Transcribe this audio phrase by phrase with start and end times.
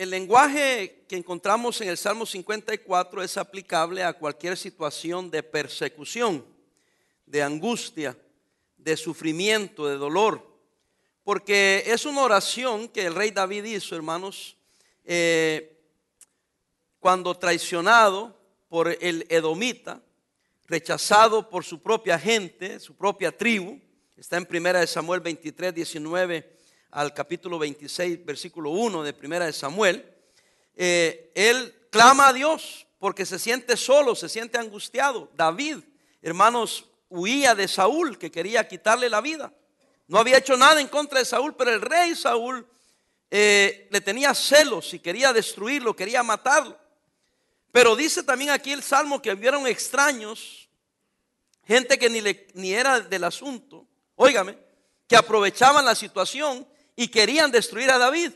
[0.00, 6.42] el lenguaje que encontramos en el Salmo 54 es aplicable a cualquier situación de persecución,
[7.26, 8.16] de angustia,
[8.78, 10.56] de sufrimiento, de dolor.
[11.22, 14.56] Porque es una oración que el rey David hizo, hermanos,
[15.04, 15.78] eh,
[16.98, 18.34] cuando traicionado
[18.70, 20.00] por el edomita,
[20.66, 23.78] rechazado por su propia gente, su propia tribu.
[24.16, 26.56] Está en primera de Samuel 23, 19
[26.92, 30.04] al capítulo 26, versículo 1 de primera de Samuel.
[30.76, 35.30] Eh, él clama a Dios porque se siente solo, se siente angustiado.
[35.34, 35.78] David,
[36.22, 39.52] hermanos, huía de Saúl que quería quitarle la vida.
[40.08, 42.66] No había hecho nada en contra de Saúl, pero el rey Saúl
[43.30, 46.76] eh, le tenía celos y quería destruirlo, quería matarlo.
[47.70, 50.68] Pero dice también aquí el Salmo que vieron extraños,
[51.64, 52.20] gente que ni,
[52.54, 53.86] ni era del asunto,
[54.16, 54.58] óigame,
[55.06, 56.66] que aprovechaban la situación
[57.00, 58.30] y querían destruir a David.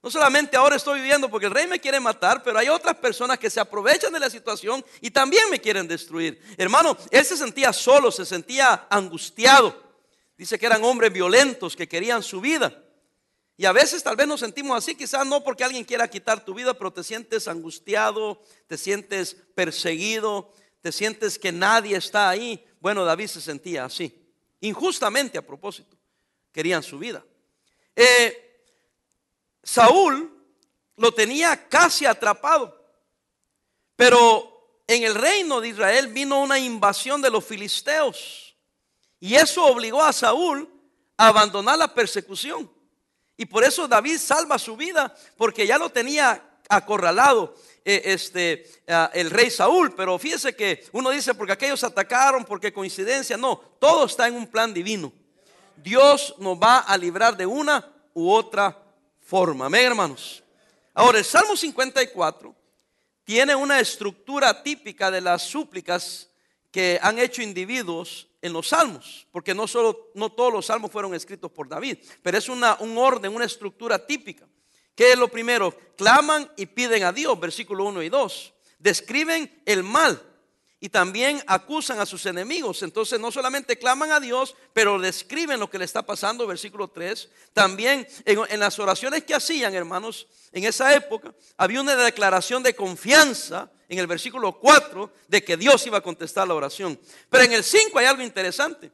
[0.00, 3.36] No solamente ahora estoy viviendo porque el rey me quiere matar, pero hay otras personas
[3.36, 6.40] que se aprovechan de la situación y también me quieren destruir.
[6.56, 9.82] Hermano, él se sentía solo, se sentía angustiado.
[10.38, 12.80] Dice que eran hombres violentos que querían su vida.
[13.56, 16.54] Y a veces tal vez nos sentimos así, quizás no porque alguien quiera quitar tu
[16.54, 22.64] vida, pero te sientes angustiado, te sientes perseguido, te sientes que nadie está ahí.
[22.78, 24.16] Bueno, David se sentía así,
[24.60, 25.96] injustamente a propósito.
[26.52, 27.24] Querían su vida.
[27.96, 28.62] Eh,
[29.62, 30.32] Saúl
[30.96, 32.78] lo tenía casi atrapado,
[33.96, 38.54] pero en el reino de Israel vino una invasión de los filisteos
[39.18, 40.68] y eso obligó a Saúl
[41.16, 42.70] a abandonar la persecución.
[43.36, 48.70] Y por eso David salva su vida, porque ya lo tenía acorralado eh, este,
[49.12, 49.94] el rey Saúl.
[49.94, 53.36] Pero fíjese que uno dice, porque aquellos atacaron, porque coincidencia.
[53.36, 55.12] No, todo está en un plan divino.
[55.76, 58.76] Dios nos va a librar de una u otra
[59.20, 59.66] forma.
[59.66, 60.42] Amén, hermanos.
[60.94, 62.54] Ahora, el Salmo 54
[63.24, 66.30] tiene una estructura típica de las súplicas
[66.70, 71.14] que han hecho individuos en los salmos, porque no, solo, no todos los salmos fueron
[71.14, 74.46] escritos por David, pero es una, un orden, una estructura típica.
[74.94, 75.74] ¿Qué es lo primero?
[75.96, 78.54] Claman y piden a Dios, versículo 1 y 2.
[78.78, 80.22] Describen el mal
[80.78, 82.82] y también acusan a sus enemigos.
[82.82, 87.28] Entonces no solamente claman a Dios, pero describen lo que le está pasando, versículo 3.
[87.52, 93.70] También en, las oraciones que hacían, hermanos, en esa época, había una declaración de confianza
[93.88, 97.00] en el versículo 4 de que Dios iba a contestar la oración.
[97.30, 98.90] Pero en el 5 hay algo interesante.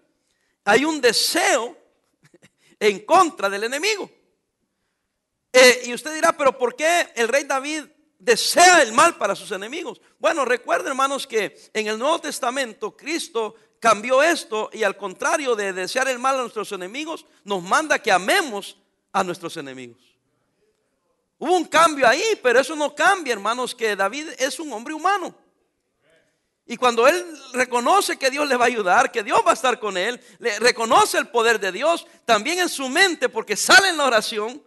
[0.64, 1.76] Hay un deseo
[2.78, 4.08] en contra del enemigo.
[5.52, 7.84] Eh, y usted dirá, pero ¿por qué el rey David
[8.22, 10.00] desea el mal para sus enemigos?
[10.18, 15.72] Bueno, recuerden hermanos que en el Nuevo Testamento Cristo cambió esto y al contrario de
[15.72, 18.78] desear el mal a nuestros enemigos, nos manda que amemos
[19.12, 20.00] a nuestros enemigos.
[21.36, 25.34] Hubo un cambio ahí, pero eso no cambia, hermanos, que David es un hombre humano.
[26.64, 29.80] Y cuando él reconoce que Dios le va a ayudar, que Dios va a estar
[29.80, 33.96] con él, le reconoce el poder de Dios, también en su mente, porque sale en
[33.96, 34.62] la oración,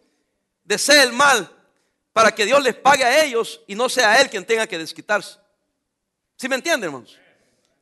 [0.65, 1.49] desea el mal
[2.15, 5.37] para que Dios les pague a ellos y no sea él quien tenga que desquitarse.
[6.37, 7.19] ¿Sí me entienden, hermanos?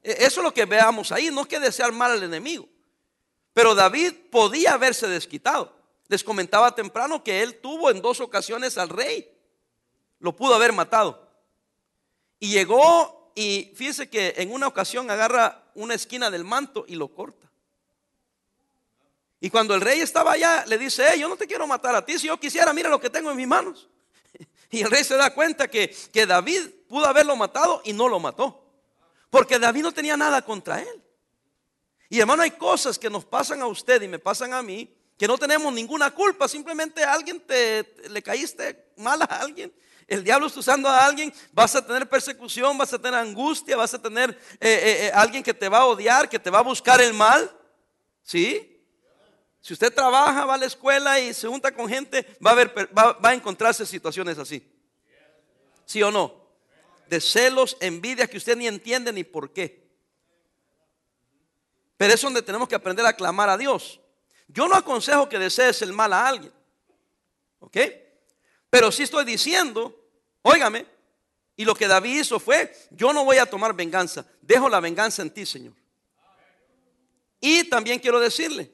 [0.01, 2.67] E, eso es lo que veamos ahí, no es que desear mal al enemigo.
[3.53, 5.77] Pero David podía haberse desquitado.
[6.07, 9.29] Les comentaba temprano que él tuvo en dos ocasiones al rey.
[10.17, 11.29] Lo pudo haber matado.
[12.39, 17.13] Y llegó y fíjese que en una ocasión agarra una esquina del manto y lo
[17.13, 17.51] corta.
[19.39, 22.17] Y cuando el rey estaba allá, le dice, yo no te quiero matar a ti,
[22.17, 23.89] si yo quisiera, mira lo que tengo en mis manos.
[24.73, 28.19] Y el rey se da cuenta que, que David pudo haberlo matado y no lo
[28.19, 28.59] mató.
[29.29, 31.03] Porque David no tenía nada contra él.
[32.09, 35.28] Y hermano, hay cosas que nos pasan a usted y me pasan a mí que
[35.28, 39.72] no tenemos ninguna culpa, simplemente alguien te le caíste mal a alguien.
[40.07, 43.94] El diablo está usando a alguien, vas a tener persecución, vas a tener angustia, vas
[43.94, 46.63] a tener eh, eh, eh, alguien que te va a odiar, que te va a
[46.63, 47.56] buscar el mal.
[48.23, 48.72] ¿Sí?
[49.63, 52.75] Si usted trabaja, va a la escuela y se junta con gente, va a, ver,
[52.96, 54.62] va, va a encontrarse situaciones así.
[55.86, 56.36] ¿Sí o no?
[57.07, 59.89] De celos, envidia que usted ni entiende ni por qué.
[61.95, 64.01] Pero es donde tenemos que aprender a clamar a Dios.
[64.50, 66.51] Yo no aconsejo que desees el mal a alguien.
[67.60, 67.77] ¿Ok?
[68.69, 69.98] Pero sí estoy diciendo,
[70.42, 70.86] óigame,
[71.56, 75.21] y lo que David hizo fue, yo no voy a tomar venganza, dejo la venganza
[75.21, 75.74] en ti, Señor.
[77.39, 78.73] Y también quiero decirle,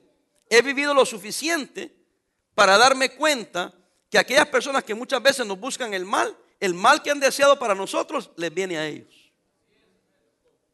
[0.49, 1.95] he vivido lo suficiente
[2.55, 3.73] para darme cuenta
[4.09, 7.57] que aquellas personas que muchas veces nos buscan el mal, el mal que han deseado
[7.59, 9.31] para nosotros, les viene a ellos.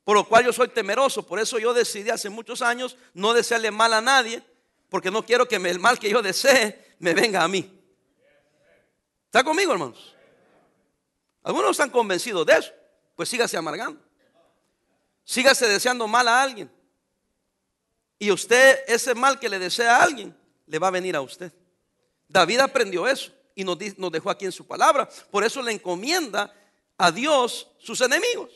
[0.03, 3.71] Por lo cual yo soy temeroso, por eso yo decidí hace muchos años no desearle
[3.71, 4.41] mal a nadie,
[4.89, 7.71] porque no quiero que el mal que yo desee me venga a mí.
[9.25, 10.15] ¿Está conmigo, hermanos?
[11.43, 12.71] Algunos están convencidos de eso.
[13.15, 14.01] Pues sígase amargando.
[15.23, 16.71] Sígase deseando mal a alguien.
[18.17, 20.35] Y usted, ese mal que le desea a alguien,
[20.67, 21.51] le va a venir a usted.
[22.27, 25.07] David aprendió eso y nos, dejó aquí en su palabra.
[25.31, 26.53] Por eso le encomienda
[26.97, 28.51] a Dios sus enemigos.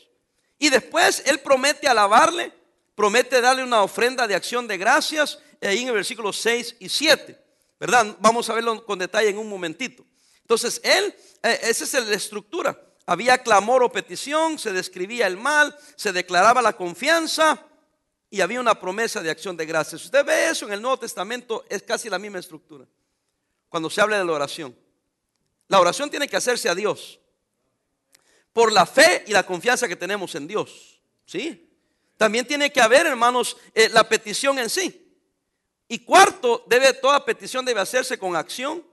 [0.58, 2.52] Y después él promete alabarle,
[2.96, 7.40] promete darle una ofrenda de acción de gracias, ahí en el versículo 6 y 7.
[7.80, 8.18] ¿Verdad?
[8.20, 10.06] Vamos a verlo con detalle en un momentito.
[10.42, 12.78] Entonces, él, eh, esa es la estructura.
[13.06, 17.66] Había clamor o petición, se describía el mal, se declaraba la confianza
[18.30, 20.06] y había una promesa de acción de gracias.
[20.06, 22.86] Usted ve eso en el Nuevo Testamento, es casi la misma estructura.
[23.70, 24.76] Cuando se habla de la oración.
[25.68, 27.20] La oración tiene que hacerse a Dios
[28.54, 31.02] por la fe y la confianza que tenemos en Dios.
[31.26, 31.70] ¿Sí?
[32.18, 35.06] También tiene que haber, hermanos, eh, la petición en sí.
[35.88, 38.86] Y cuarto, debe, toda petición debe hacerse con acción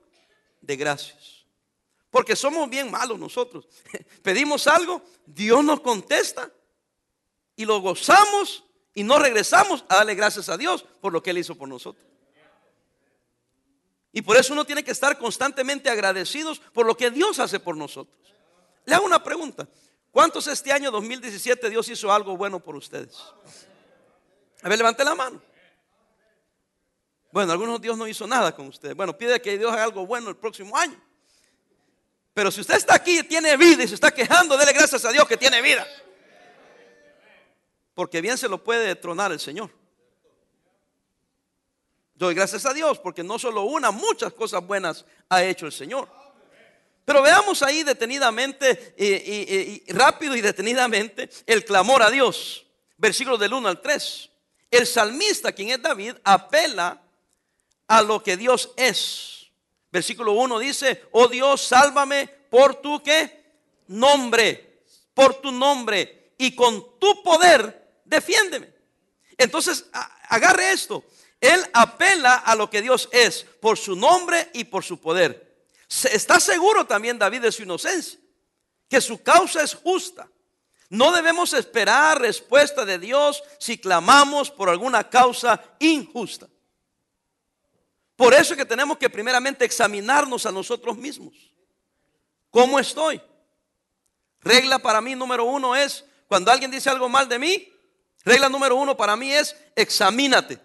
[0.61, 1.45] de gracias.
[2.11, 3.67] Porque somos bien malos nosotros.
[4.23, 6.51] Pedimos algo, Dios nos contesta
[7.57, 8.66] y lo gozamos
[8.97, 12.03] y no regresamos a darle gracias a Dios por lo que Él hizo por nosotros.
[14.11, 17.77] Y por eso uno tiene que estar constantemente agradecidos por lo que Dios hace por
[17.77, 18.17] nosotros.
[18.87, 19.69] Le hago una pregunta.
[20.11, 23.15] ¿Cuántos este año 2017 Dios hizo algo bueno por ustedes?
[24.63, 25.43] A ver, levante la mano.
[27.33, 28.97] Bueno, algunos Dios no hizo nada con ustedes.
[28.97, 30.99] Bueno, pide que Dios haga algo bueno el próximo año.
[32.33, 35.13] Pero si usted está aquí y tiene vida y se está quejando, dele gracias a
[35.13, 35.87] Dios que tiene vida.
[37.97, 39.71] Porque bien se lo puede tronar el Señor.
[42.15, 46.07] Doy gracias a Dios porque no solo una, muchas cosas buenas ha hecho el Señor.
[47.07, 52.67] Pero veamos ahí detenidamente y, rápido y detenidamente el clamor a Dios.
[52.99, 54.31] Versículos del 1 al 3.
[54.71, 57.01] El salmista, quien es David, apela
[57.89, 59.47] a lo que Dios es.
[59.91, 63.43] Versículo 1 dice, oh Dios, sálvame por tu qué?
[63.87, 64.83] Nombre,
[65.15, 68.73] por tu nombre y con tu poder defiéndeme.
[69.37, 69.87] Entonces,
[70.29, 71.05] agarre esto.
[71.41, 75.67] Él apela a lo que Dios es por su nombre y por su poder.
[75.89, 78.19] Está seguro también David de su inocencia,
[78.89, 80.29] que su causa es justa.
[80.89, 86.49] No debemos esperar respuesta de Dios si clamamos por alguna causa injusta.
[88.15, 91.35] Por eso es que tenemos que primeramente examinarnos a nosotros mismos.
[92.51, 93.21] ¿Cómo estoy?
[94.41, 97.69] Regla para mí número uno es, cuando alguien dice algo mal de mí,
[98.27, 100.59] regla número uno para mí es, examínate.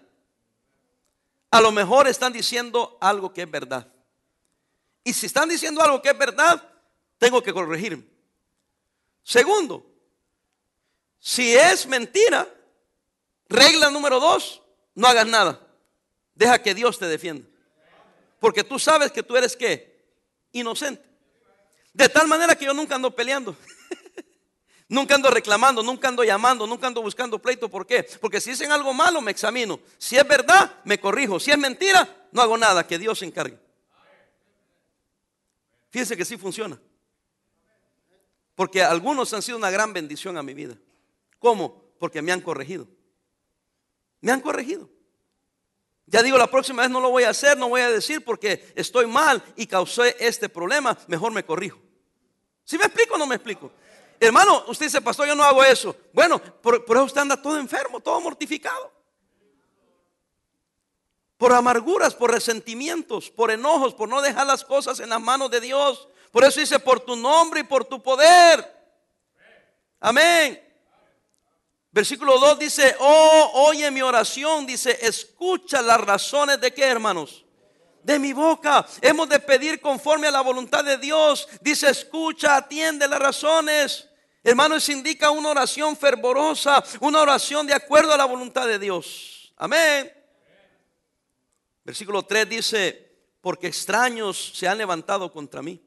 [1.50, 3.86] A lo mejor están diciendo algo que es verdad.
[5.04, 6.62] Y si están diciendo algo que es verdad,
[7.18, 8.04] tengo que corregirme.
[9.22, 9.86] Segundo,
[11.20, 12.48] si es mentira,
[13.48, 14.60] regla número dos,
[14.94, 15.60] no hagas nada.
[16.34, 17.46] Deja que Dios te defienda.
[18.40, 20.04] Porque tú sabes que tú eres qué?
[20.50, 21.04] Inocente.
[21.92, 23.56] De tal manera que yo nunca ando peleando.
[24.92, 27.68] Nunca ando reclamando, nunca ando llamando, nunca ando buscando pleito.
[27.68, 28.06] ¿Por qué?
[28.20, 29.80] Porque si dicen algo malo, me examino.
[29.96, 31.40] Si es verdad, me corrijo.
[31.40, 32.86] Si es mentira, no hago nada.
[32.86, 33.58] Que Dios se encargue.
[35.90, 36.78] Fíjense que sí funciona.
[38.54, 40.76] Porque algunos han sido una gran bendición a mi vida.
[41.38, 41.82] ¿Cómo?
[41.98, 42.86] Porque me han corregido.
[44.20, 44.90] Me han corregido.
[46.06, 48.70] Ya digo, la próxima vez no lo voy a hacer, no voy a decir porque
[48.74, 51.78] estoy mal y causé este problema, mejor me corrijo.
[52.64, 53.72] ¿Si me explico o no me explico?
[54.26, 55.96] Hermano, usted dice, pastor, yo no hago eso.
[56.12, 58.92] Bueno, por, eso usted anda todo enfermo, todo mortificado
[61.36, 65.60] por amarguras, por resentimientos, por enojos, por no dejar las cosas en las manos de
[65.60, 66.06] Dios.
[66.30, 68.64] Por eso dice, por tu nombre y por tu poder.
[69.98, 70.62] Amén.
[71.90, 77.44] Versículo 2 dice, oh, oye mi oración, dice, escucha las razones de qué, hermanos.
[78.04, 78.86] De mi boca.
[79.00, 81.48] Hemos de pedir conforme a la voluntad de Dios.
[81.60, 84.08] Dice, escucha, atiende las razones.
[84.44, 89.52] Hermanos, indica una oración fervorosa, una oración de acuerdo a la voluntad de Dios.
[89.56, 90.12] Amén.
[91.84, 95.80] Versículo 3 dice, porque extraños se han levantado contra mí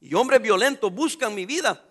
[0.00, 1.84] y hombres violentos buscan mi vida.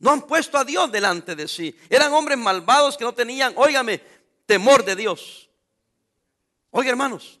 [0.00, 1.76] No han puesto a Dios delante de sí.
[1.88, 4.00] Eran hombres malvados que no tenían, óigame,
[4.46, 5.48] temor de Dios.
[6.70, 7.38] Oiga, hermanos,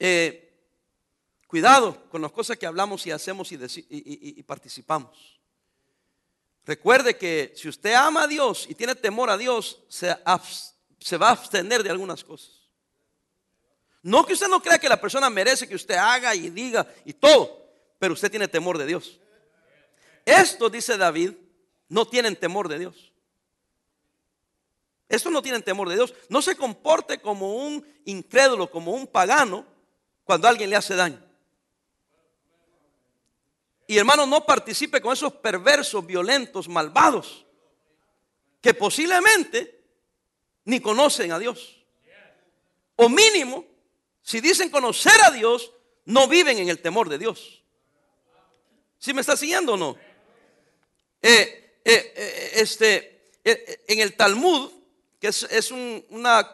[0.00, 0.52] eh,
[1.46, 5.39] cuidado con las cosas que hablamos y hacemos y participamos.
[6.70, 11.32] Recuerde que si usted ama a Dios y tiene temor a Dios, se, va a
[11.32, 12.70] abstener de algunas cosas.
[14.04, 17.12] No que usted no crea que la persona merece que usted haga y diga y
[17.12, 19.18] todo, pero usted tiene temor de Dios.
[20.24, 21.32] Esto, dice David,
[21.88, 23.12] no tienen temor de Dios.
[25.08, 26.14] Estos no tienen temor de Dios.
[26.28, 29.66] No se comporte como un incrédulo, como un pagano,
[30.22, 31.20] cuando alguien le hace daño.
[33.90, 37.44] Y hermano, no participe con esos perversos, violentos, malvados,
[38.60, 39.82] que posiblemente
[40.66, 41.84] ni conocen a Dios.
[42.94, 43.64] O mínimo,
[44.22, 45.72] si dicen conocer a Dios,
[46.04, 47.64] no viven en el temor de Dios.
[48.96, 49.98] ¿Sí me está siguiendo o no?
[51.20, 54.70] Eh, eh, eh, este, en el Talmud,
[55.18, 56.52] que es, una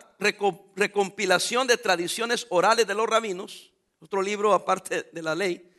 [0.74, 5.75] recompilación de tradiciones orales de los rabinos, otro libro aparte de la ley,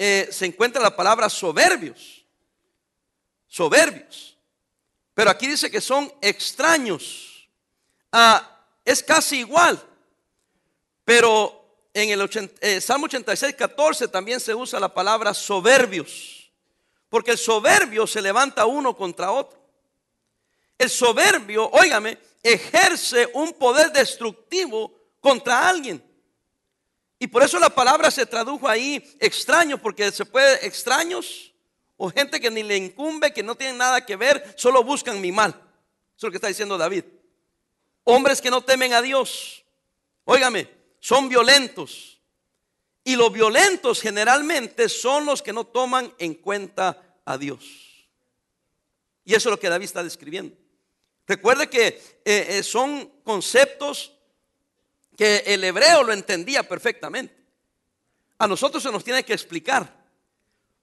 [0.00, 2.24] se encuentra la palabra soberbios.
[3.46, 4.38] Soberbios.
[5.12, 7.50] Pero aquí dice que son extraños.
[8.10, 9.78] Ah, es casi igual.
[11.04, 16.50] Pero en el Salmo 86, 14 también se usa la palabra soberbios.
[17.10, 19.60] Porque el soberbio se levanta uno contra otro.
[20.78, 26.02] El soberbio, óigame, ejerce un poder destructivo contra alguien.
[27.22, 31.52] Y por eso la palabra se tradujo ahí extraño, porque se puede extraños
[31.98, 35.30] o gente que ni le incumbe, que no tienen nada que ver, solo buscan mi
[35.30, 35.50] mal.
[35.50, 37.04] Eso es lo que está diciendo David.
[38.04, 39.62] Hombres que no temen a Dios,
[40.24, 40.66] óigame,
[40.98, 42.18] son violentos,
[43.04, 48.08] y los violentos generalmente son los que no toman en cuenta a Dios.
[49.26, 50.56] Y eso es lo que David está describiendo.
[51.26, 54.14] Recuerde que eh, eh, son conceptos
[55.20, 57.36] que el hebreo lo entendía perfectamente.
[58.38, 59.94] A nosotros se nos tiene que explicar.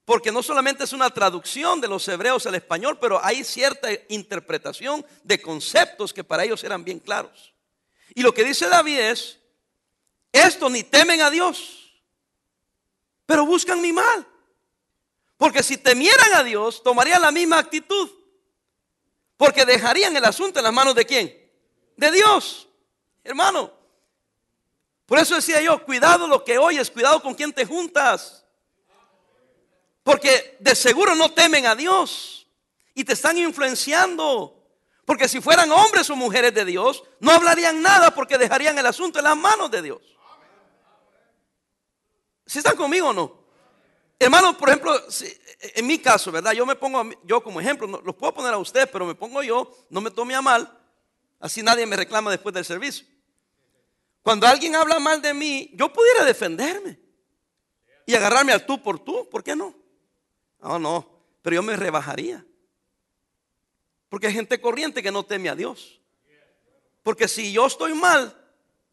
[0.05, 5.03] Porque no solamente es una traducción de los hebreos al español, pero hay cierta interpretación
[5.23, 7.55] de conceptos que para ellos eran bien claros.
[8.13, 9.39] Y lo que dice David es,
[10.31, 11.99] estos ni temen a Dios,
[13.25, 14.27] pero buscan mi mal.
[15.37, 18.07] Porque si temieran a Dios, tomarían la misma actitud.
[19.35, 21.51] Porque dejarían el asunto en las manos de quién?
[21.95, 22.67] De Dios.
[23.23, 23.76] Hermano.
[25.07, 28.45] Por eso decía yo, cuidado lo que oyes, cuidado con quién te juntas.
[30.03, 32.45] Porque de seguro no temen a Dios
[32.93, 34.53] y te están influenciando.
[35.05, 39.19] Porque si fueran hombres o mujeres de Dios, no hablarían nada porque dejarían el asunto
[39.19, 40.01] en las manos de Dios.
[42.45, 43.47] ¿Si están conmigo o no?
[44.19, 44.93] Hermano, por ejemplo,
[45.61, 46.51] en mi caso, ¿verdad?
[46.51, 49.73] Yo me pongo yo como ejemplo, los puedo poner a usted, pero me pongo yo,
[49.89, 50.69] no me tome a mal,
[51.39, 53.07] así nadie me reclama después del servicio.
[54.27, 56.99] Cuando alguien habla mal de mí, yo pudiera defenderme
[58.05, 59.73] y agarrarme al tú por tú, ¿por qué no?
[60.59, 62.45] No, no, pero yo me rebajaría.
[64.09, 66.01] Porque hay gente corriente que no teme a Dios.
[67.03, 68.37] Porque si yo estoy mal,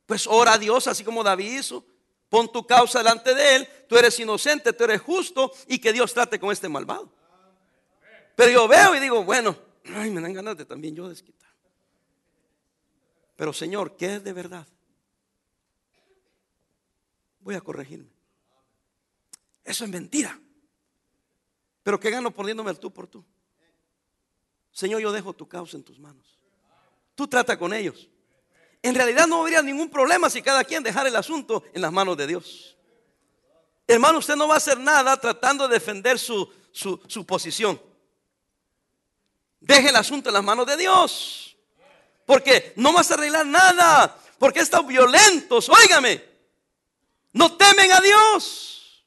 [0.06, 1.84] pues ora a Dios, así como David hizo.
[2.28, 6.14] Pon tu causa delante de Él, tú eres inocente, tú eres justo y que Dios
[6.14, 7.12] trate con este malvado.
[8.36, 9.58] Pero yo veo y digo, bueno,
[9.96, 11.50] ay, me dan ganas de también yo desquitar.
[13.34, 14.68] Pero Señor, ¿qué es de verdad?
[17.44, 18.10] Voy a corregirme.
[19.62, 20.36] Eso es mentira.
[21.84, 23.24] Pero ¿qué gano poniéndome el tú por tú?
[24.72, 26.40] Señor, yo dejo tu causa en tus manos.
[27.14, 28.10] Tú trata con ellos
[28.84, 32.18] en realidad no habría ningún problema si cada quien dejara el asunto en las manos
[32.18, 32.76] de Dios.
[33.86, 37.80] Hermano, usted no va a hacer nada tratando de defender su, su, posición.
[39.58, 41.56] Deje el asunto en las manos de Dios.
[42.26, 44.18] Porque no vas a arreglar nada.
[44.38, 46.22] Porque estos violentos, óigame,
[47.34, 49.04] no temen a Dios.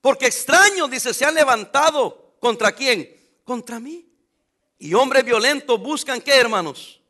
[0.00, 2.36] Porque extraños, dice, se han levantado.
[2.38, 3.12] ¿Contra quién?
[3.44, 4.08] Contra mí.
[4.78, 7.00] Y hombres violentos buscan qué, hermanos?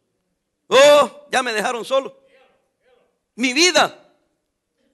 [0.66, 2.18] Oh, ya me dejaron solo.
[3.34, 4.02] Mi vida.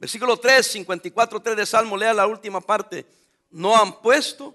[0.00, 3.06] Versículo 3, 54, 3 de Salmo, lea la última parte.
[3.50, 4.52] No han puesto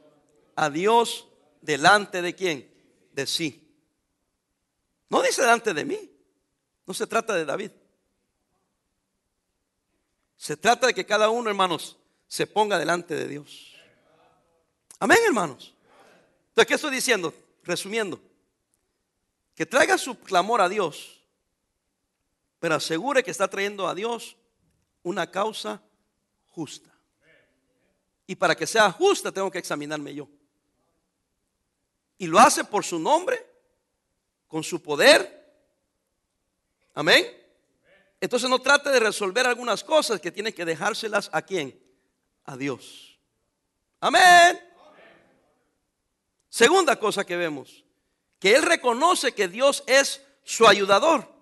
[0.58, 1.26] a Dios
[1.62, 2.70] delante de quién?
[3.14, 3.66] De sí.
[5.10, 6.12] No dice delante de mí.
[6.86, 7.72] No se trata de David.
[10.38, 13.76] Se trata de que cada uno, hermanos, se ponga delante de Dios.
[15.00, 15.74] Amén, hermanos.
[16.50, 17.34] Entonces, ¿qué estoy diciendo?
[17.64, 18.22] Resumiendo
[19.56, 21.20] que traiga su clamor a Dios,
[22.60, 24.38] pero asegure que está trayendo a Dios
[25.02, 25.82] una causa
[26.50, 26.92] justa.
[28.28, 30.28] Y para que sea justa tengo que examinarme yo.
[32.20, 33.44] Y lo hace por su nombre,
[34.48, 35.56] con su poder.
[36.94, 37.26] Amén.
[38.20, 41.80] Entonces no trate de resolver algunas cosas que tiene que dejárselas a quién?
[42.46, 43.20] A Dios.
[44.00, 44.60] Amén.
[46.50, 47.84] Segunda cosa que vemos
[48.40, 51.34] que él reconoce que Dios es su ayudador.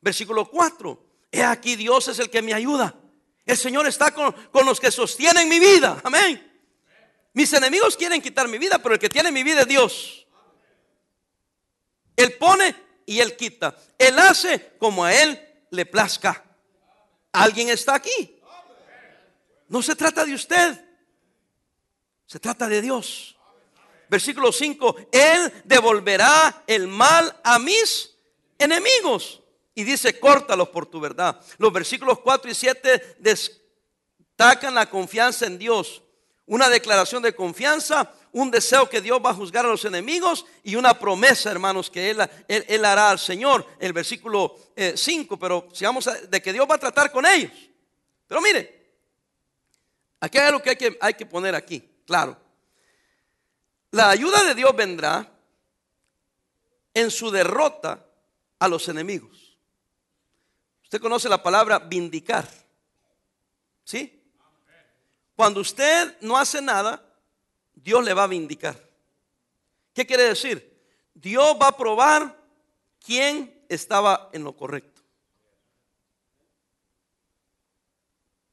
[0.00, 1.06] Versículo 4.
[1.32, 2.94] He aquí Dios es el que me ayuda.
[3.44, 4.34] El Señor está con,
[4.64, 6.00] los que sostienen mi vida.
[6.04, 6.46] Amén.
[7.32, 10.26] Mis enemigos quieren quitar mi vida, pero el que tiene mi vida es Dios.
[12.16, 12.74] Él pone
[13.06, 13.76] y Él quita.
[13.98, 15.38] Él hace como a Él
[15.70, 16.44] le plazca.
[17.32, 18.40] ¿Alguien está aquí?
[19.68, 20.84] No se trata de usted.
[22.26, 23.36] Se trata de Dios.
[24.08, 28.16] Versículo 5, Él devolverá el mal a mis
[28.58, 29.40] enemigos.
[29.74, 31.40] Y dice, córtalos por tu verdad.
[31.58, 36.02] Los versículos 4 y 7 destacan la confianza en Dios.
[36.46, 40.76] Una declaración de confianza, un deseo que Dios va a juzgar a los enemigos y
[40.76, 43.66] una promesa, hermanos, que Él, él, hará al Señor.
[43.78, 44.56] El versículo
[44.94, 47.52] 5, eh, pero sigamos de que Dios va a tratar con ellos.
[48.26, 48.92] Pero mire,
[50.20, 52.36] aquí hay algo que hay que, hay que poner aquí, claro.
[53.90, 55.28] La ayuda de Dios vendrá
[56.94, 58.06] en su derrota
[58.58, 59.56] a los enemigos.
[60.84, 62.48] Usted conoce la palabra vindicar.
[63.84, 64.20] ¿Sí?
[65.34, 67.02] Cuando usted no hace nada,
[67.82, 68.76] Dios le va a vindicar.
[69.94, 70.80] ¿Qué quiere decir?
[71.14, 72.36] Dios va a probar
[73.04, 75.00] quién estaba en lo correcto.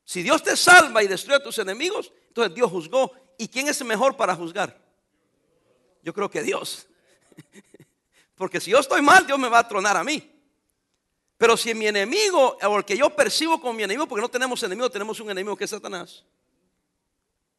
[0.04, 3.12] Si Dios te salva y destruye a tus enemigos, entonces Dios juzgó.
[3.38, 4.80] ¿Y quién es mejor para juzgar?
[6.02, 6.88] Yo creo que Dios.
[8.36, 10.32] Porque si yo estoy mal, Dios me va a tronar a mí.
[11.38, 14.62] Pero si mi enemigo, o el que yo percibo como mi enemigo, porque no tenemos
[14.64, 16.24] enemigo, tenemos un enemigo que es Satanás.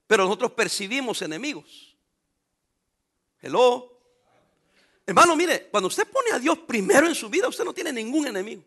[0.08, 1.94] Pero nosotros percibimos enemigos.
[3.40, 3.92] Hello.
[5.06, 8.26] Hermano, mire, cuando usted pone a Dios primero en su vida, usted no tiene ningún
[8.26, 8.64] enemigo.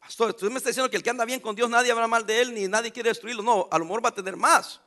[0.00, 2.26] Pastor, usted me está diciendo que el que anda bien con Dios, nadie habla mal
[2.26, 3.42] de él, ni nadie quiere destruirlo.
[3.42, 4.80] No, a lo mejor va a tener más.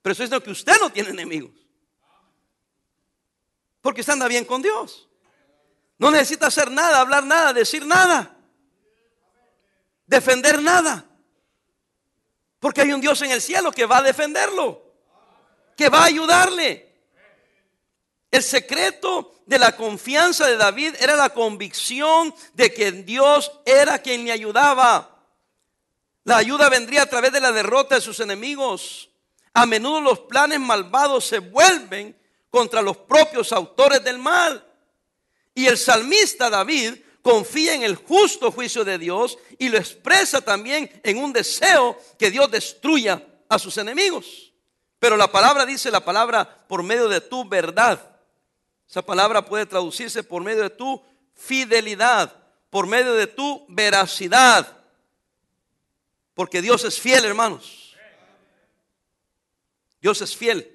[0.00, 1.52] Pero eso es que usted no tiene enemigos.
[3.82, 5.06] Porque usted anda bien con Dios.
[5.98, 8.36] No necesita hacer nada, hablar nada, decir nada,
[10.06, 11.10] defender nada.
[12.64, 14.82] Porque hay un Dios en el cielo que va a defenderlo,
[15.76, 16.94] que va a ayudarle.
[18.30, 24.24] El secreto de la confianza de David era la convicción de que Dios era quien
[24.24, 25.26] le ayudaba.
[26.22, 29.10] La ayuda vendría a través de la derrota de sus enemigos.
[29.52, 34.66] A menudo los planes malvados se vuelven contra los propios autores del mal.
[35.54, 40.90] Y el salmista David confía en el justo juicio de Dios y lo expresa también
[41.02, 44.52] en un deseo que Dios destruya a sus enemigos.
[44.98, 48.14] Pero la palabra dice la palabra por medio de tu verdad.
[48.86, 52.30] Esa palabra puede traducirse por medio de tu fidelidad,
[52.68, 54.84] por medio de tu veracidad.
[56.34, 57.96] Porque Dios es fiel, hermanos.
[60.02, 60.70] Dios es fiel.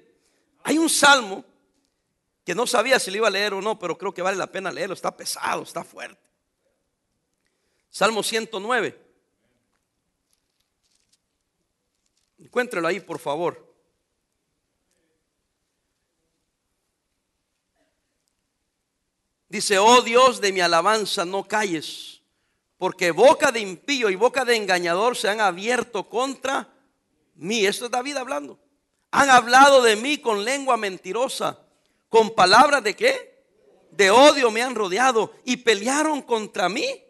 [0.64, 1.44] Hay un salmo
[2.44, 4.48] que no sabía si lo iba a leer o no, pero creo que vale la
[4.48, 4.94] pena leerlo.
[4.94, 6.29] Está pesado, está fuerte.
[7.90, 8.96] Salmo 109.
[12.38, 13.68] Encuéntrelo ahí, por favor.
[19.48, 22.22] Dice, oh Dios de mi alabanza, no calles,
[22.78, 26.72] porque boca de impío y boca de engañador se han abierto contra
[27.34, 27.66] mí.
[27.66, 28.60] Esto es David hablando.
[29.10, 31.58] Han hablado de mí con lengua mentirosa,
[32.08, 33.44] con palabras de qué?
[33.90, 37.09] De odio me han rodeado y pelearon contra mí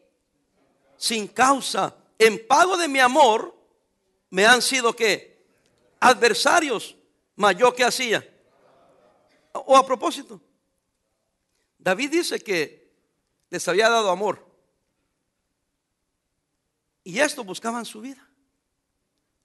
[1.01, 3.57] sin causa, en pago de mi amor,
[4.29, 5.43] me han sido que
[5.99, 6.95] adversarios,
[7.37, 8.23] mas yo que hacía.
[9.55, 10.39] O a propósito,
[11.79, 12.93] David dice que
[13.49, 14.47] les había dado amor.
[17.03, 18.29] Y esto buscaban su vida.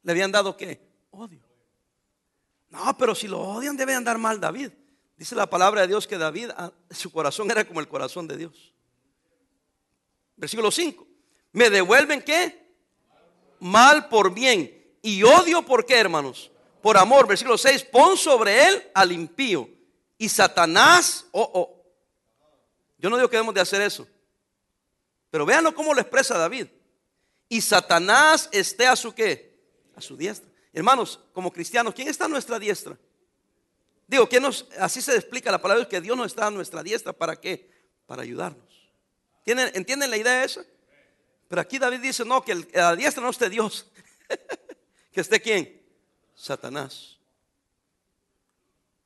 [0.04, 0.86] Le habían dado qué?
[1.12, 1.40] Odio.
[2.68, 4.72] No, pero si lo odian debe andar mal David.
[5.16, 8.36] Dice la palabra de Dios que David, ah, su corazón era como el corazón de
[8.36, 8.74] Dios.
[10.36, 11.15] Versículo 5.
[11.56, 12.68] ¿Me devuelven qué?
[13.62, 14.98] Mal por bien.
[15.02, 16.52] Y odio por qué, hermanos?
[16.82, 17.28] Por amor.
[17.28, 17.86] Versículo 6.
[17.86, 19.70] Pon sobre él al impío.
[20.18, 21.82] Y Satanás, oh, oh.
[22.98, 24.06] Yo no digo que debemos de hacer eso.
[25.32, 26.68] Pero véanlo cómo lo expresa David.
[27.48, 29.58] Y Satanás esté a su qué?
[29.96, 30.50] A su diestra.
[30.74, 32.98] Hermanos, como cristianos, ¿quién está a nuestra diestra?
[34.08, 37.14] Digo, ¿quién nos, así se explica la palabra que Dios no está a nuestra diestra.
[37.14, 37.72] ¿Para qué?
[38.06, 38.92] Para ayudarnos.
[39.46, 40.66] ¿Entienden la idea esa?
[41.48, 43.86] Pero aquí David dice, no, que a la diestra no esté Dios.
[45.12, 45.82] que esté quién?
[46.36, 47.18] Satanás.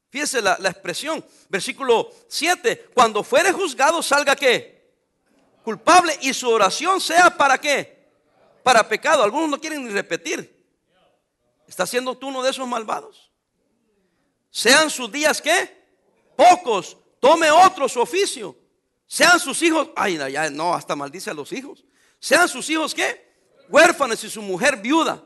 [0.09, 4.79] Fíjese la, la, expresión, versículo 7, cuando fuere juzgado salga qué?
[5.63, 8.09] Culpable y su oración sea para qué?
[8.63, 9.23] Para pecado.
[9.23, 10.57] Algunos no quieren ni repetir.
[11.67, 13.29] ¿Está siendo tú uno de esos malvados?
[14.49, 15.77] Sean sus días qué?
[16.35, 16.97] Pocos.
[17.19, 18.57] Tome otro su oficio.
[19.05, 19.89] Sean sus hijos.
[19.95, 21.83] Ay, ya no, hasta maldice a los hijos.
[22.19, 23.29] Sean sus hijos qué?
[23.69, 25.23] Huérfanos y su mujer viuda.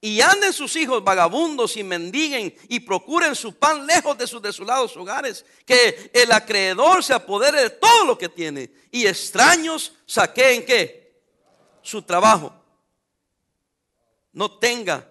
[0.00, 4.94] Y anden sus hijos vagabundos y mendiguen y procuren su pan lejos de sus desolados
[4.96, 5.46] hogares.
[5.64, 8.70] Que el acreedor se apodere de todo lo que tiene.
[8.90, 11.22] Y extraños saqueen qué?
[11.80, 12.52] Su trabajo.
[14.32, 15.08] No tenga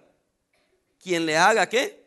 [1.02, 2.04] quien le haga qué?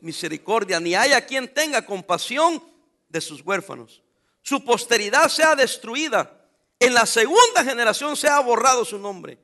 [0.00, 2.62] Misericordia, ni haya quien tenga compasión
[3.08, 4.02] de sus huérfanos.
[4.42, 6.37] Su posteridad sea destruida.
[6.80, 9.38] En la segunda generación sea borrado su nombre.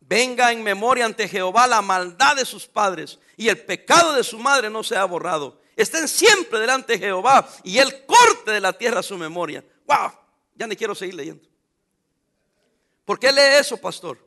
[0.00, 4.38] Venga en memoria ante Jehová la maldad de sus padres y el pecado de su
[4.38, 5.60] madre no sea borrado.
[5.76, 9.64] Estén siempre delante de Jehová y él corte de la tierra su memoria.
[9.86, 10.12] ¡Wow!
[10.56, 11.46] Ya ni quiero seguir leyendo.
[13.04, 14.18] ¿Por qué lee eso, pastor?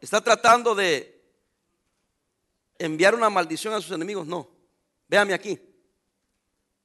[0.00, 1.22] ¿Está tratando de
[2.78, 4.26] enviar una maldición a sus enemigos?
[4.26, 4.48] No.
[5.08, 5.60] Véame aquí.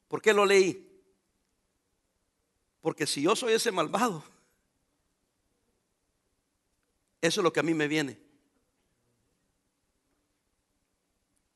[0.07, 0.86] ¿Por qué lo leí?
[2.81, 4.23] Porque si yo soy ese malvado,
[7.21, 8.19] eso es lo que a mí me viene.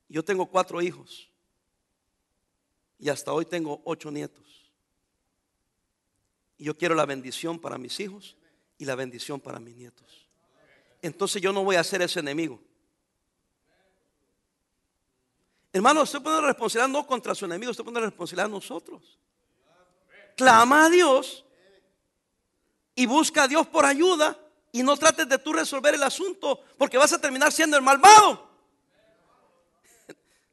[0.10, 1.29] Yo tengo cuatro hijos
[2.99, 4.69] y hasta hoy tengo ocho nietos.
[6.57, 8.36] Y yo quiero la bendición para mis hijos
[8.77, 10.27] y la bendición para mis nietos.
[11.01, 12.60] Entonces yo no voy a ser ese enemigo.
[15.73, 19.17] Hermano, usted pone responsabilidad no contra su enemigo, usted pone responsabilidad a nosotros.
[20.35, 21.45] Clama a Dios
[22.95, 24.37] y busca a Dios por ayuda
[24.71, 28.49] y no trates de tú resolver el asunto porque vas a terminar siendo el malvado.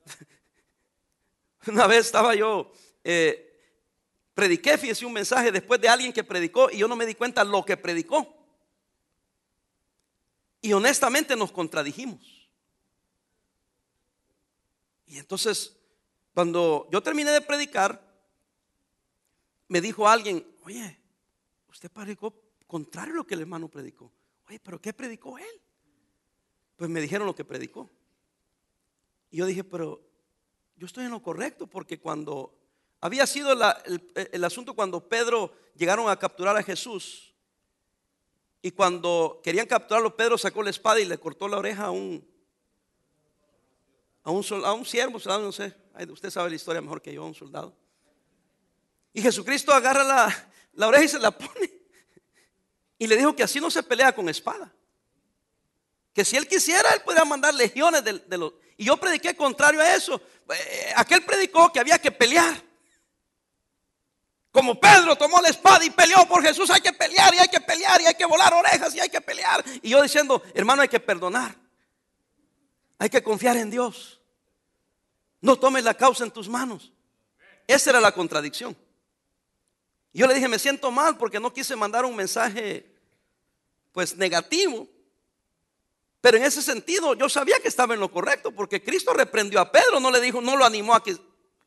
[1.67, 2.73] Una vez estaba yo,
[3.05, 3.45] eh,
[4.35, 7.45] prediqué, fíjese un mensaje después de alguien que predicó y yo no me di cuenta
[7.45, 8.35] lo que predicó.
[10.61, 12.49] Y honestamente nos contradijimos.
[15.07, 15.77] Y entonces,
[16.35, 18.08] cuando yo terminé de predicar,
[19.69, 20.99] me dijo alguien, oye,
[21.69, 22.35] usted predicó
[22.67, 24.13] contrario a lo que el hermano predicó.
[24.49, 25.63] Oye, pero ¿qué predicó él?
[26.77, 27.91] Pues me dijeron lo que predicó.
[29.31, 30.01] Y yo dije, pero
[30.77, 32.55] yo estoy en lo correcto porque cuando
[33.01, 37.35] había sido el, el, asunto cuando Pedro llegaron a capturar a Jesús
[38.63, 42.27] y cuando querían capturarlo, Pedro sacó la espada y le cortó la oreja a un,
[44.23, 45.75] a un, a un siervo, no sé,
[46.11, 47.77] usted sabe la historia mejor que yo, a un soldado.
[49.13, 51.71] Y Jesucristo agarra la, oreja y se la pone.
[52.99, 54.73] Y le dijo que así no se pelea con espada.
[56.13, 58.55] Que si él quisiera, él podría mandar legiones de, de los...
[58.77, 60.21] Y yo prediqué contrario a eso.
[60.53, 62.63] Eh, aquel predicó que había que pelear.
[64.51, 67.61] Como Pedro tomó la espada y peleó por Jesús, hay que pelear y hay que
[67.61, 69.65] pelear y hay que volar orejas y hay que pelear.
[69.83, 71.55] Y yo diciendo, hermano, hay que perdonar.
[72.99, 74.21] Hay que confiar en Dios.
[75.41, 76.93] No tomes la causa en tus manos.
[77.67, 78.77] Esa era la contradicción.
[80.13, 82.95] Yo le dije, me siento mal porque no quise mandar un mensaje
[83.93, 84.89] pues negativo.
[86.21, 89.71] Pero en ese sentido yo sabía que estaba en lo correcto porque Cristo reprendió a
[89.71, 91.17] Pedro, no le dijo, no lo animó a que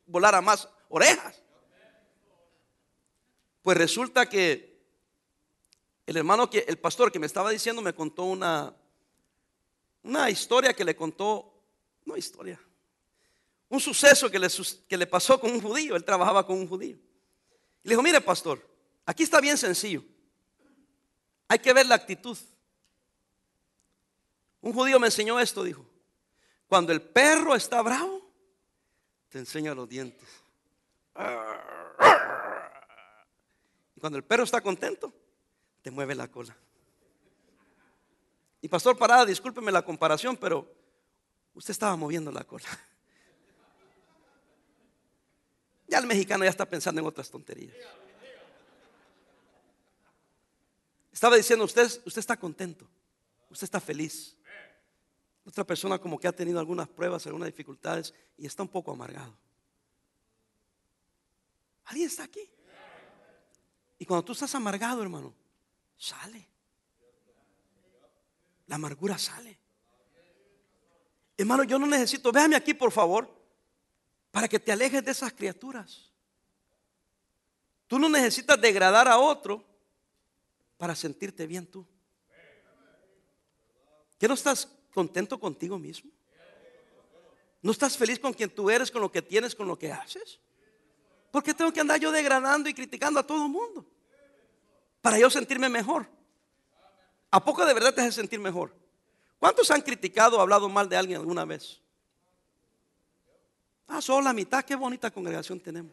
[0.05, 1.41] volara más orejas.
[3.61, 4.81] Pues resulta que
[6.05, 8.75] el hermano que el pastor que me estaba diciendo me contó una
[10.03, 11.53] una historia que le contó,
[12.05, 12.59] no historia,
[13.69, 14.47] un suceso que le,
[14.87, 15.95] que le pasó con un judío.
[15.95, 16.97] Él trabajaba con un judío.
[17.83, 18.65] Y le dijo, mire pastor,
[19.05, 20.03] aquí está bien sencillo.
[21.47, 22.37] Hay que ver la actitud.
[24.61, 25.85] Un judío me enseñó esto, dijo.
[26.67, 28.21] Cuando el perro está bravo,
[29.29, 30.27] te enseña los dientes.
[33.95, 35.13] Y cuando el perro está contento,
[35.81, 36.55] te mueve la cola.
[38.61, 40.71] Y pastor Parada, discúlpeme la comparación, pero
[41.55, 42.67] usted estaba moviendo la cola.
[45.91, 47.75] Ya el mexicano ya está pensando en otras tonterías.
[51.11, 52.87] Estaba diciendo, usted, usted está contento,
[53.49, 54.37] usted está feliz.
[55.45, 59.35] Otra persona como que ha tenido algunas pruebas, algunas dificultades y está un poco amargado.
[61.83, 62.49] ¿Alguien está aquí?
[63.99, 65.35] Y cuando tú estás amargado, hermano,
[65.97, 66.47] sale.
[68.67, 69.59] La amargura sale.
[71.35, 73.40] Hermano, yo no necesito, véame aquí por favor
[74.31, 76.09] para que te alejes de esas criaturas.
[77.87, 79.63] Tú no necesitas degradar a otro
[80.77, 81.85] para sentirte bien tú.
[84.17, 86.09] ¿Qué no estás contento contigo mismo?
[87.61, 90.39] ¿No estás feliz con quien tú eres, con lo que tienes, con lo que haces?
[91.31, 93.85] ¿Por qué tengo que andar yo degradando y criticando a todo el mundo?
[95.01, 96.07] Para yo sentirme mejor.
[97.29, 98.75] ¿A poco de verdad te hace sentir mejor?
[99.39, 101.80] ¿Cuántos han criticado o hablado mal de alguien alguna vez?
[103.93, 105.91] Ah, solo la mitad, qué bonita congregación tenemos.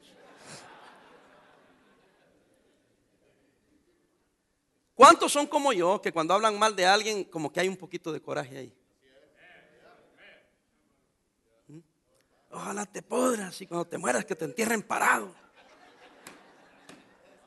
[4.94, 8.12] ¿Cuántos son como yo que cuando hablan mal de alguien como que hay un poquito
[8.12, 8.72] de coraje ahí?
[11.66, 11.78] ¿Mm?
[12.52, 15.34] Ojalá te podras y cuando te mueras que te entierren parado.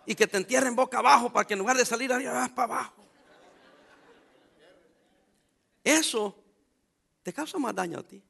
[0.05, 2.73] Y que te entierren boca abajo para que en lugar de salir arriba vas para
[2.73, 3.05] abajo.
[5.81, 6.35] Eso
[7.23, 8.21] te causa más daño a ti.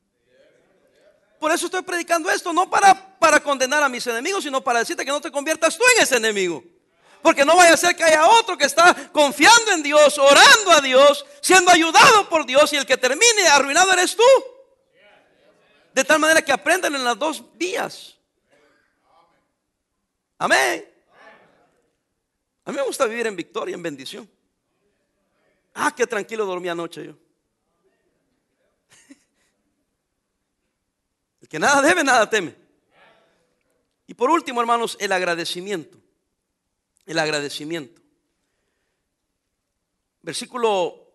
[1.41, 5.03] Por eso estoy predicando esto, no para, para condenar a mis enemigos, sino para decirte
[5.03, 6.63] que no te conviertas tú en ese enemigo.
[7.19, 10.81] Porque no vaya a ser que haya otro que está confiando en Dios, orando a
[10.81, 14.23] Dios, siendo ayudado por Dios y el que termine arruinado eres tú.
[15.95, 18.15] De tal manera que aprendan en las dos vías.
[20.37, 20.87] Amén.
[22.65, 24.29] A mí me gusta vivir en victoria, en bendición.
[25.73, 27.13] Ah, qué tranquilo dormí anoche yo.
[31.51, 32.55] Que nada debe, nada teme.
[34.07, 35.97] Y por último, hermanos, el agradecimiento.
[37.05, 38.01] El agradecimiento.
[40.21, 41.11] Versículo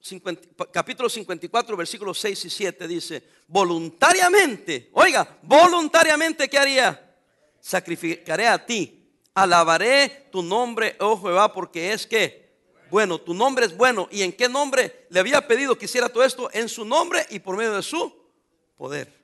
[0.00, 7.14] 50, capítulo 54, versículos 6 y 7 dice, voluntariamente, oiga, voluntariamente, ¿qué haría?
[7.60, 12.54] Sacrificaré a ti, alabaré tu nombre, oh Jehová, porque es que,
[12.90, 14.08] bueno, tu nombre es bueno.
[14.10, 16.48] ¿Y en qué nombre le había pedido que hiciera todo esto?
[16.54, 18.14] En su nombre y por medio de su
[18.78, 19.23] poder.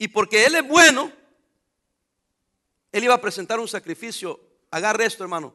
[0.00, 1.12] Y porque Él es bueno,
[2.90, 5.54] Él iba a presentar un sacrificio, agarre esto hermano,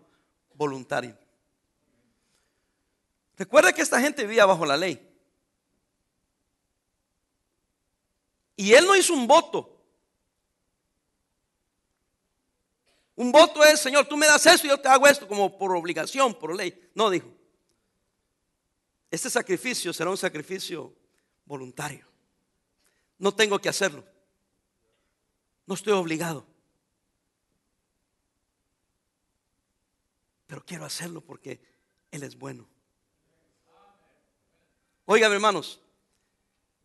[0.53, 1.17] voluntario.
[3.35, 5.01] Recuerda que esta gente vivía bajo la ley.
[8.55, 9.81] Y Él no hizo un voto.
[13.15, 15.75] Un voto es, Señor, tú me das esto y yo te hago esto como por
[15.75, 16.91] obligación, por ley.
[16.93, 17.33] No, dijo.
[19.09, 20.93] Este sacrificio será un sacrificio
[21.45, 22.05] voluntario.
[23.17, 24.05] No tengo que hacerlo.
[25.65, 26.45] No estoy obligado.
[30.47, 31.59] Pero quiero hacerlo porque
[32.11, 32.67] Él es bueno.
[35.05, 35.79] Oigan, hermanos,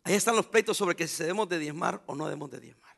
[0.03, 2.95] ahí están los pleitos sobre que si debemos de diezmar o no debemos de diezmar.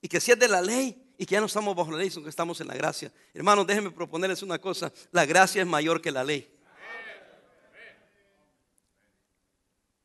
[0.00, 2.10] Y que si es de la ley y que ya no estamos bajo la ley,
[2.10, 3.12] sino que estamos en la gracia.
[3.32, 4.92] Hermanos, déjenme proponerles una cosa.
[5.12, 6.50] La gracia es mayor que la ley.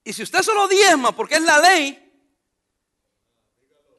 [0.03, 2.08] Y si usted solo diezma porque es la ley,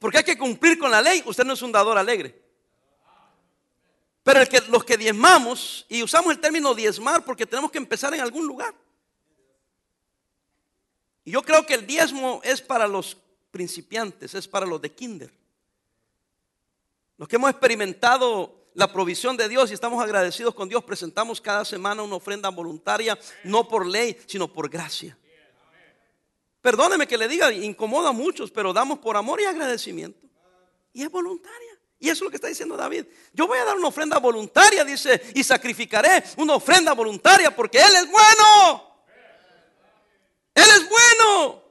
[0.00, 2.42] porque hay que cumplir con la ley, usted no es un dador alegre.
[4.24, 8.46] Pero los que diezmamos, y usamos el término diezmar porque tenemos que empezar en algún
[8.46, 8.74] lugar.
[11.24, 13.16] Y yo creo que el diezmo es para los
[13.50, 15.32] principiantes, es para los de kinder.
[17.18, 21.66] Los que hemos experimentado la provisión de Dios y estamos agradecidos con Dios, presentamos cada
[21.66, 25.18] semana una ofrenda voluntaria, no por ley, sino por gracia.
[26.60, 30.26] Perdóneme que le diga, incomoda a muchos, pero damos por amor y agradecimiento.
[30.92, 31.78] Y es voluntaria.
[31.98, 33.06] Y eso es lo que está diciendo David.
[33.32, 37.94] Yo voy a dar una ofrenda voluntaria, dice, y sacrificaré una ofrenda voluntaria porque Él
[37.94, 38.96] es bueno.
[40.54, 41.62] Él es bueno.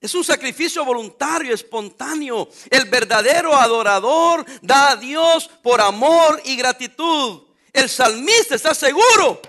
[0.00, 2.48] Es un sacrificio voluntario, espontáneo.
[2.70, 7.42] El verdadero adorador da a Dios por amor y gratitud.
[7.72, 9.40] El salmista está seguro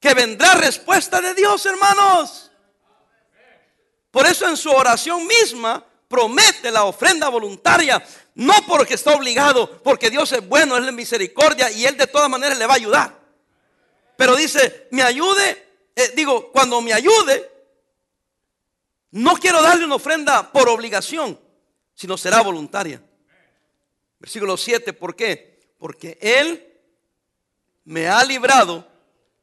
[0.00, 2.50] que vendrá respuesta de Dios, hermanos.
[4.10, 8.02] Por eso en su oración misma promete la ofrenda voluntaria,
[8.34, 12.58] no porque está obligado, porque Dios es bueno, es misericordia y Él de todas maneras
[12.58, 13.18] le va a ayudar.
[14.16, 17.50] Pero dice, me ayude, eh, digo, cuando me ayude,
[19.10, 21.38] no quiero darle una ofrenda por obligación,
[21.94, 23.02] sino será voluntaria.
[24.18, 25.60] Versículo 7, ¿por qué?
[25.78, 26.74] Porque Él
[27.84, 28.86] me ha librado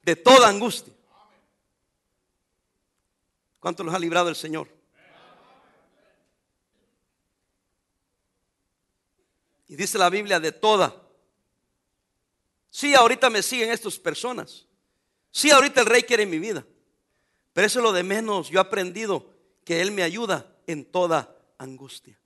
[0.04, 0.94] de toda angustia.
[3.60, 4.68] ¿Cuánto los ha librado el Señor?
[9.68, 10.96] Y dice la Biblia de toda.
[12.70, 14.68] Sí, ahorita me siguen estas personas.
[15.32, 16.66] Sí, ahorita el rey quiere mi vida.
[17.54, 18.50] Pero eso es lo de menos.
[18.50, 19.32] Yo he aprendido
[19.64, 22.20] que Él me ayuda en toda angustia.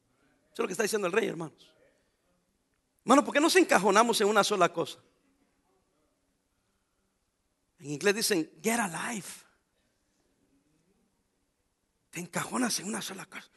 [0.51, 1.71] Eso es lo que está diciendo el rey, hermanos.
[3.05, 4.99] Hermano, ¿por qué no se encajonamos en una sola cosa?
[7.79, 9.45] En inglés dicen, get a life.
[12.09, 13.47] Te encajonas en una sola cosa.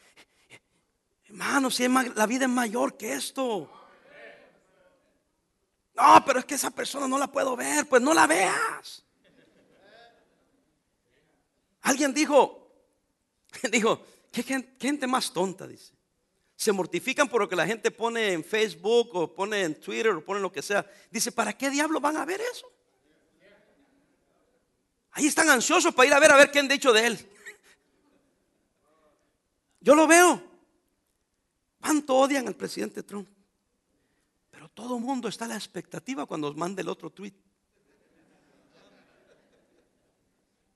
[1.24, 3.70] Hermano, si la vida es mayor que esto.
[5.94, 7.88] No, pero es que esa persona no la puedo ver.
[7.88, 9.04] Pues no la veas.
[11.82, 12.72] Alguien dijo,
[13.70, 15.66] dijo, ¿qué gente, más tonta?
[15.66, 15.94] Dice.
[16.56, 20.24] Se mortifican por lo que la gente pone en Facebook o pone en Twitter o
[20.24, 20.84] pone lo que sea.
[21.10, 22.70] Dice, ¿para qué diablo van a ver eso?
[25.12, 27.30] Ahí están ansiosos para ir a ver a ver qué han dicho de él.
[29.80, 30.42] Yo lo veo.
[31.80, 33.28] ¿Cuánto odian al presidente Trump?
[34.50, 37.32] Pero todo el mundo está a la expectativa cuando os mande el otro tweet.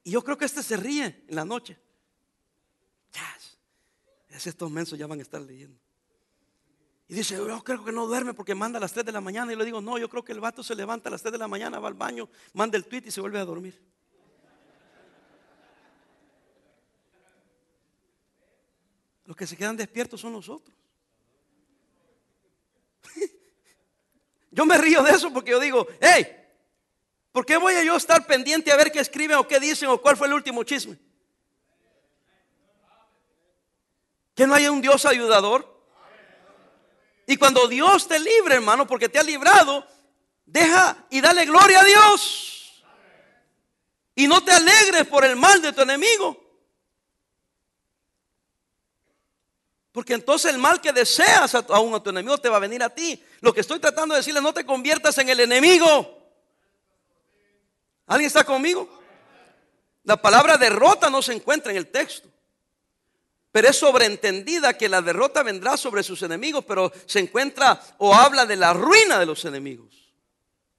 [0.03, 1.79] Y yo creo que este se ríe en la noche.
[3.13, 3.37] Ya,
[4.37, 5.79] estos mensos ya van a estar leyendo.
[7.07, 9.53] Y dice, yo creo que no duerme porque manda a las 3 de la mañana.
[9.53, 11.39] Y le digo, no, yo creo que el vato se levanta a las 3 de
[11.39, 13.94] la mañana, va al baño, manda el tweet y se vuelve a dormir.
[19.25, 20.77] Los que se quedan despiertos son nosotros.
[24.51, 26.27] Yo me río de eso porque yo digo, hey,
[27.33, 30.01] ¿por qué voy a yo estar pendiente a ver qué escriben o qué dicen o
[30.01, 30.97] cuál fue el último chisme?
[34.35, 35.75] Que no haya un Dios ayudador.
[37.27, 39.87] Y cuando Dios te libre, hermano, porque te ha librado,
[40.45, 42.85] deja y dale gloria a Dios.
[44.15, 46.44] Y no te alegres por el mal de tu enemigo.
[49.95, 52.91] Porque entonces el mal que deseas aún a tu enemigo te va a venir a
[52.91, 53.23] ti.
[53.41, 56.19] Lo que estoy tratando de decirle, no te conviertas en el enemigo.
[58.09, 58.91] ¿Alguien está conmigo?
[60.03, 62.29] La palabra derrota no se encuentra en el texto.
[63.53, 68.47] Pero es sobreentendida que la derrota vendrá sobre sus enemigos, pero se encuentra o habla
[68.47, 70.13] de la ruina de los enemigos.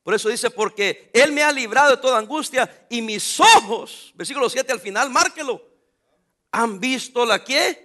[0.03, 4.49] Por eso dice, porque Él me ha librado de toda angustia y mis ojos, versículo
[4.49, 5.65] 7 al final, márquelo,
[6.51, 7.84] han visto la que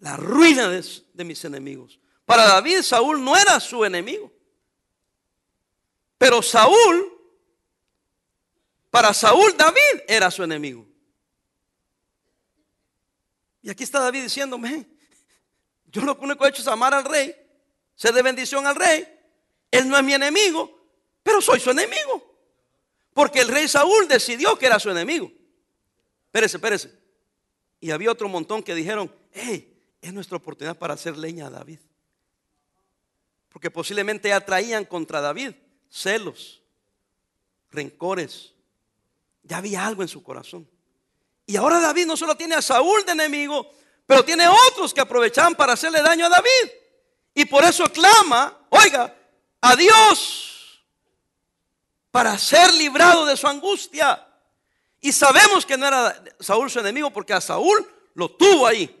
[0.00, 2.00] la ruina de, mis enemigos.
[2.24, 4.32] Para David, Saúl no era su enemigo.
[6.18, 7.18] Pero Saúl,
[8.90, 10.86] para Saúl, David era su enemigo.
[13.62, 14.86] Y aquí está David diciéndome,
[15.86, 17.34] yo lo único que he hecho es amar al rey,
[17.94, 19.06] ser de bendición al rey.
[19.70, 20.78] Él no es mi enemigo,
[21.22, 22.26] pero soy su enemigo.
[23.12, 25.30] Porque el rey Saúl decidió que era su enemigo.
[26.26, 26.98] Espérese, espérese.
[27.80, 29.69] Y había otro montón que dijeron, hey,
[30.00, 31.78] es nuestra oportunidad para hacer leña a David.
[33.50, 35.54] Porque posiblemente ya traían contra David
[35.90, 36.62] celos,
[37.70, 38.52] rencores.
[39.42, 40.68] Ya había algo en su corazón.
[41.46, 43.72] Y ahora David no solo tiene a Saúl de enemigo,
[44.06, 46.70] pero tiene otros que aprovechan para hacerle daño a David.
[47.34, 49.16] Y por eso clama, oiga,
[49.60, 50.50] a Dios
[52.10, 54.26] para ser librado de su angustia.
[55.00, 58.99] Y sabemos que no era Saúl su enemigo porque a Saúl lo tuvo ahí.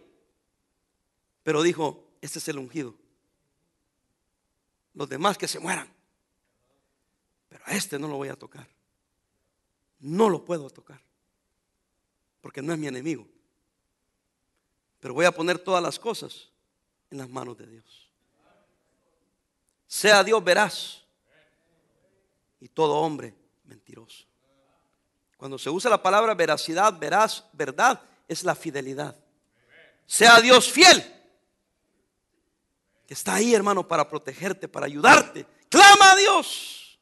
[1.50, 2.94] Pero dijo, este es el ungido.
[4.94, 5.92] Los demás que se mueran.
[7.48, 8.68] Pero a este no lo voy a tocar.
[9.98, 11.02] No lo puedo tocar.
[12.40, 13.26] Porque no es mi enemigo.
[15.00, 16.50] Pero voy a poner todas las cosas
[17.10, 18.08] en las manos de Dios.
[19.88, 21.02] Sea Dios veraz
[22.60, 23.34] y todo hombre
[23.64, 24.24] mentiroso.
[25.36, 29.16] Cuando se usa la palabra veracidad, veraz, verdad, es la fidelidad.
[30.06, 31.16] Sea Dios fiel
[33.10, 35.46] está ahí, hermano, para protegerte, para ayudarte.
[35.68, 36.98] Clama a Dios.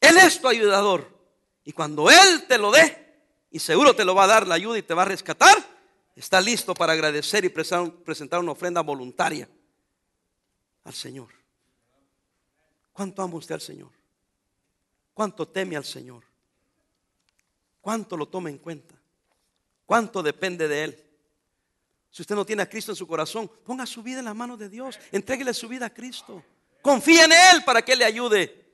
[0.00, 1.08] Él es tu ayudador.
[1.64, 3.00] Y cuando Él te lo dé,
[3.50, 5.56] y seguro te lo va a dar la ayuda y te va a rescatar,
[6.16, 9.48] está listo para agradecer y presentar una ofrenda voluntaria
[10.84, 11.28] al Señor.
[12.92, 13.90] ¿Cuánto ama usted al Señor?
[15.14, 16.24] ¿Cuánto teme al Señor?
[17.80, 18.94] ¿Cuánto lo toma en cuenta?
[19.86, 21.09] ¿Cuánto depende de Él?
[22.10, 24.58] Si usted no tiene a Cristo en su corazón, ponga su vida en las manos
[24.58, 24.98] de Dios.
[25.12, 26.42] Entréguele su vida a Cristo.
[26.82, 28.72] Confíe en Él para que le ayude.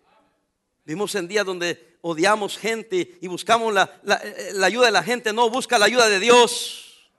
[0.84, 5.32] Vimos en días donde odiamos gente y buscamos la, la, ayuda de la gente.
[5.32, 7.10] No, busca la ayuda de Dios.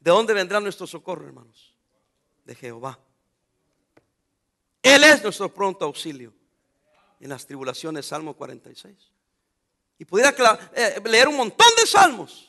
[0.00, 1.74] ¿De dónde vendrá nuestro socorro, hermanos?
[2.44, 2.98] De Jehová.
[4.82, 6.32] Él es nuestro pronto auxilio.
[7.20, 8.96] En las tribulaciones, Salmo 46.
[9.98, 10.34] Y pudiera
[10.74, 12.47] eh, leer un montón de salmos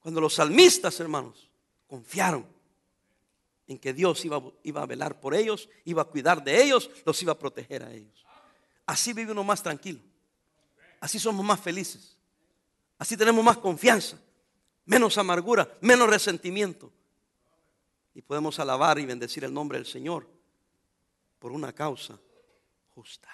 [0.00, 1.50] cuando los salmistas, hermanos,
[1.86, 2.46] confiaron
[3.66, 4.42] en que Dios iba,
[4.82, 8.24] a velar por ellos, iba a cuidar de ellos, los iba a proteger a ellos.
[8.86, 10.00] Así vive uno más tranquilo.
[10.98, 12.16] Así somos más felices.
[12.98, 14.18] Así tenemos más confianza,
[14.84, 16.92] menos amargura, menos resentimiento.
[18.14, 20.26] Y podemos alabar y bendecir el nombre del Señor
[21.38, 22.18] por una causa
[22.94, 23.28] justa.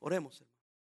[0.00, 0.42] Oremos.